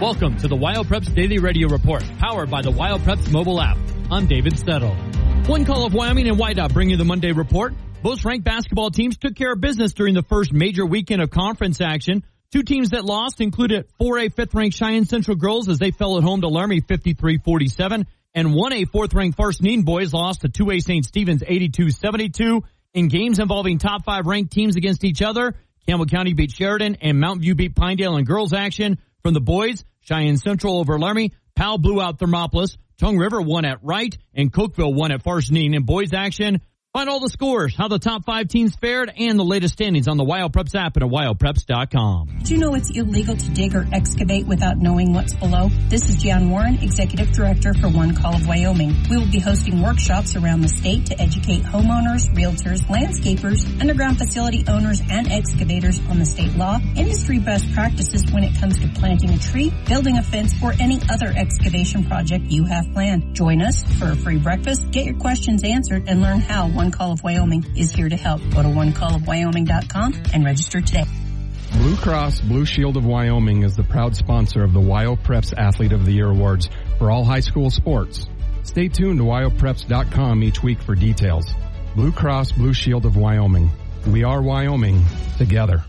Welcome 0.00 0.36
to 0.40 0.48
the 0.48 0.56
WyoPreps 0.56 1.14
Daily 1.14 1.38
Radio 1.38 1.68
Report, 1.68 2.04
powered 2.18 2.50
by 2.50 2.60
the 2.60 2.70
WyoPreps 2.70 3.32
mobile 3.32 3.58
app. 3.58 3.78
I'm 4.10 4.26
David 4.26 4.58
Settle. 4.58 4.94
One 5.46 5.64
call 5.64 5.86
of 5.86 5.94
Wyoming 5.94 6.28
and 6.28 6.38
Wyandotte 6.38 6.74
bring 6.74 6.90
you 6.90 6.98
the 6.98 7.06
Monday 7.06 7.32
report. 7.32 7.72
Both 8.02 8.22
ranked 8.26 8.44
basketball 8.44 8.90
teams 8.90 9.16
took 9.16 9.34
care 9.34 9.54
of 9.54 9.62
business 9.62 9.94
during 9.94 10.12
the 10.12 10.22
first 10.22 10.52
major 10.52 10.84
weekend 10.84 11.22
of 11.22 11.30
conference 11.30 11.80
action. 11.80 12.24
Two 12.52 12.62
teams 12.62 12.90
that 12.90 13.06
lost 13.06 13.40
included 13.40 13.86
4A 13.98 14.34
fifth 14.34 14.52
ranked 14.52 14.76
Cheyenne 14.76 15.06
Central 15.06 15.34
girls 15.34 15.66
as 15.66 15.78
they 15.78 15.92
fell 15.92 16.18
at 16.18 16.24
home 16.24 16.42
to 16.42 16.48
Laramie 16.48 16.82
53-47 16.82 18.04
and 18.34 18.48
1A 18.48 18.90
fourth 18.90 19.14
ranked 19.14 19.38
Farson 19.38 19.80
boys 19.80 20.12
lost 20.12 20.42
to 20.42 20.50
2A 20.50 20.82
St. 20.82 21.06
Stephen's 21.06 21.42
82-72 21.42 22.60
in 22.92 23.08
games 23.08 23.38
involving 23.38 23.78
top 23.78 24.04
five 24.04 24.26
ranked 24.26 24.52
teams 24.52 24.76
against 24.76 25.04
each 25.04 25.22
other. 25.22 25.54
Campbell 25.88 26.04
County 26.04 26.34
beat 26.34 26.50
Sheridan 26.50 26.96
and 27.00 27.18
Mountain 27.18 27.40
View 27.40 27.54
beat 27.54 27.74
Pinedale 27.74 28.18
in 28.18 28.26
girls 28.26 28.52
action. 28.52 28.98
From 29.26 29.34
the 29.34 29.40
boys, 29.40 29.84
Cheyenne 30.06 30.36
Central 30.36 30.78
over 30.78 30.98
Laramie, 30.98 31.32
Powell 31.54 31.78
blew 31.78 32.00
out 32.00 32.18
Thermopolis, 32.18 32.76
Tongue 32.98 33.18
River 33.18 33.40
won 33.40 33.64
at 33.64 33.82
Wright, 33.82 34.16
and 34.34 34.52
Cokeville 34.52 34.94
won 34.94 35.12
at 35.12 35.22
Farson. 35.22 35.56
In 35.56 35.82
boys 35.84 36.12
action, 36.12 36.60
Find 36.96 37.10
all 37.10 37.20
the 37.20 37.28
scores, 37.28 37.76
how 37.76 37.88
the 37.88 37.98
top 37.98 38.24
five 38.24 38.48
teams 38.48 38.74
fared, 38.74 39.12
and 39.18 39.38
the 39.38 39.44
latest 39.44 39.74
standings 39.74 40.08
on 40.08 40.16
the 40.16 40.24
WyoPreps 40.24 40.74
app 40.74 40.96
and 40.96 41.04
at 41.04 41.10
WyoPreps.com. 41.10 42.38
Do 42.42 42.54
you 42.54 42.58
know 42.58 42.74
it's 42.74 42.88
illegal 42.88 43.36
to 43.36 43.50
dig 43.50 43.74
or 43.74 43.86
excavate 43.92 44.46
without 44.46 44.78
knowing 44.78 45.12
what's 45.12 45.34
below? 45.34 45.68
This 45.90 46.08
is 46.08 46.16
Jan 46.16 46.48
Warren, 46.48 46.78
Executive 46.80 47.32
Director 47.32 47.74
for 47.74 47.90
One 47.90 48.16
Call 48.16 48.36
of 48.36 48.48
Wyoming. 48.48 48.96
We 49.10 49.18
will 49.18 49.30
be 49.30 49.40
hosting 49.40 49.82
workshops 49.82 50.36
around 50.36 50.62
the 50.62 50.70
state 50.70 51.04
to 51.06 51.20
educate 51.20 51.64
homeowners, 51.64 52.34
realtors, 52.34 52.80
landscapers, 52.86 53.78
underground 53.78 54.16
facility 54.16 54.64
owners, 54.66 55.02
and 55.10 55.30
excavators 55.30 56.00
on 56.08 56.18
the 56.18 56.24
state 56.24 56.56
law, 56.56 56.78
industry 56.96 57.40
best 57.40 57.70
practices 57.74 58.24
when 58.32 58.42
it 58.42 58.58
comes 58.58 58.78
to 58.78 58.88
planting 58.98 59.34
a 59.34 59.38
tree, 59.38 59.70
building 59.86 60.16
a 60.16 60.22
fence, 60.22 60.54
or 60.62 60.72
any 60.80 60.98
other 61.10 61.30
excavation 61.36 62.04
project 62.04 62.46
you 62.46 62.64
have 62.64 62.90
planned. 62.94 63.34
Join 63.34 63.60
us 63.60 63.84
for 63.98 64.12
a 64.12 64.16
free 64.16 64.38
breakfast, 64.38 64.90
get 64.92 65.04
your 65.04 65.18
questions 65.18 65.62
answered, 65.62 66.04
and 66.08 66.22
learn 66.22 66.40
how 66.40 66.68
One 66.68 66.85
one 66.86 66.92
Call 66.92 67.10
of 67.10 67.24
Wyoming 67.24 67.66
is 67.76 67.90
here 67.90 68.08
to 68.08 68.16
help. 68.16 68.40
Go 68.54 68.62
to 68.62 68.68
onecallofwyoming.com 68.68 70.22
and 70.32 70.44
register 70.44 70.80
today. 70.80 71.04
Blue 71.72 71.96
Cross 71.96 72.42
Blue 72.42 72.64
Shield 72.64 72.96
of 72.96 73.04
Wyoming 73.04 73.64
is 73.64 73.74
the 73.74 73.82
proud 73.82 74.14
sponsor 74.14 74.62
of 74.62 74.72
the 74.72 74.80
WyoPreps 74.80 75.52
Athlete 75.58 75.92
of 75.92 76.06
the 76.06 76.12
Year 76.12 76.28
Awards 76.30 76.70
for 76.98 77.10
all 77.10 77.24
high 77.24 77.40
school 77.40 77.70
sports. 77.70 78.28
Stay 78.62 78.86
tuned 78.86 79.18
to 79.18 79.24
WyoPreps.com 79.24 80.44
each 80.44 80.62
week 80.62 80.80
for 80.80 80.94
details. 80.94 81.52
Blue 81.96 82.12
Cross 82.12 82.52
Blue 82.52 82.72
Shield 82.72 83.04
of 83.04 83.16
Wyoming. 83.16 83.68
We 84.06 84.22
are 84.22 84.40
Wyoming 84.40 85.04
together. 85.38 85.84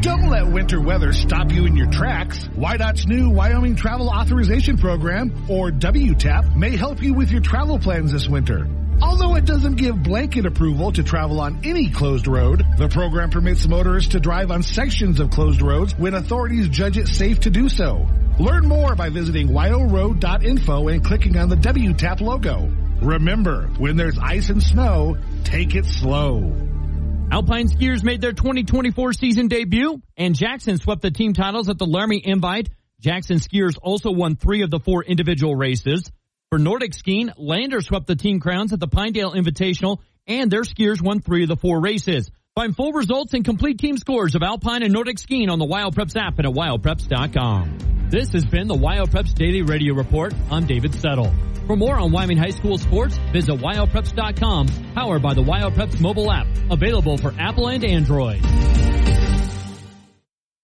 Don't 0.00 0.28
let 0.28 0.48
winter 0.48 0.80
weather 0.80 1.12
stop 1.12 1.52
you 1.52 1.66
in 1.66 1.76
your 1.76 1.90
tracks. 1.92 2.48
WYDOT's 2.56 3.06
new 3.06 3.30
Wyoming 3.30 3.76
Travel 3.76 4.08
Authorization 4.08 4.78
Program, 4.78 5.46
or 5.48 5.70
WTAP, 5.70 6.56
may 6.56 6.76
help 6.76 7.00
you 7.00 7.14
with 7.14 7.30
your 7.30 7.40
travel 7.40 7.78
plans 7.78 8.10
this 8.10 8.28
winter. 8.28 8.68
Although 9.00 9.36
it 9.36 9.44
doesn't 9.44 9.76
give 9.76 10.02
blanket 10.02 10.44
approval 10.46 10.92
to 10.92 11.02
travel 11.02 11.40
on 11.40 11.60
any 11.64 11.90
closed 11.90 12.26
road, 12.26 12.64
the 12.78 12.88
program 12.88 13.30
permits 13.30 13.66
motorists 13.66 14.12
to 14.12 14.20
drive 14.20 14.50
on 14.50 14.62
sections 14.62 15.20
of 15.20 15.30
closed 15.30 15.62
roads 15.62 15.96
when 15.96 16.14
authorities 16.14 16.68
judge 16.68 16.98
it 16.98 17.08
safe 17.08 17.40
to 17.40 17.50
do 17.50 17.68
so. 17.68 18.06
Learn 18.40 18.66
more 18.66 18.94
by 18.94 19.08
visiting 19.08 19.48
wyoroad.info 19.48 20.88
and 20.88 21.04
clicking 21.04 21.36
on 21.36 21.48
the 21.48 21.56
WTAP 21.56 22.20
logo. 22.20 22.72
Remember, 23.00 23.68
when 23.78 23.96
there's 23.96 24.18
ice 24.18 24.50
and 24.50 24.62
snow, 24.62 25.16
take 25.44 25.74
it 25.74 25.86
slow. 25.86 26.52
Alpine 27.30 27.68
skiers 27.68 28.02
made 28.02 28.20
their 28.20 28.32
2024 28.32 29.12
season 29.12 29.48
debut, 29.48 30.00
and 30.16 30.34
Jackson 30.34 30.78
swept 30.78 31.02
the 31.02 31.10
team 31.10 31.34
titles 31.34 31.68
at 31.68 31.78
the 31.78 31.86
Laramie 31.86 32.22
Invite. 32.24 32.70
Jackson 33.00 33.36
skiers 33.36 33.76
also 33.80 34.10
won 34.10 34.34
three 34.34 34.62
of 34.62 34.70
the 34.70 34.80
four 34.80 35.04
individual 35.04 35.54
races. 35.54 36.10
For 36.50 36.58
Nordic 36.58 36.94
skiing, 36.94 37.30
Lander 37.36 37.82
swept 37.82 38.06
the 38.06 38.16
team 38.16 38.40
crowns 38.40 38.72
at 38.72 38.80
the 38.80 38.88
Pinedale 38.88 39.32
Invitational, 39.32 39.98
and 40.26 40.50
their 40.50 40.62
skiers 40.62 40.98
won 41.02 41.20
three 41.20 41.42
of 41.42 41.48
the 41.50 41.56
four 41.56 41.78
races. 41.78 42.30
Find 42.54 42.74
full 42.74 42.92
results 42.92 43.34
and 43.34 43.44
complete 43.44 43.78
team 43.78 43.98
scores 43.98 44.34
of 44.34 44.42
Alpine 44.42 44.82
and 44.82 44.90
Nordic 44.90 45.18
skiing 45.18 45.50
on 45.50 45.58
the 45.58 45.66
WyoPreps 45.66 46.16
app 46.16 46.38
and 46.38 46.46
at 46.48 46.54
WyoPreps.com. 46.54 48.08
This 48.08 48.32
has 48.32 48.46
been 48.46 48.66
the 48.66 48.74
WyoPreps 48.74 49.34
Daily 49.34 49.60
Radio 49.60 49.92
Report. 49.92 50.32
I'm 50.50 50.66
David 50.66 50.94
Settle. 50.94 51.34
For 51.66 51.76
more 51.76 51.98
on 51.98 52.12
Wyoming 52.12 52.38
High 52.38 52.48
School 52.48 52.78
sports, 52.78 53.18
visit 53.30 53.56
WyoPreps.com, 53.56 54.68
powered 54.94 55.20
by 55.20 55.34
the 55.34 55.42
WyoPreps 55.42 56.00
mobile 56.00 56.32
app, 56.32 56.46
available 56.70 57.18
for 57.18 57.34
Apple 57.38 57.68
and 57.68 57.84
Android. 57.84 58.40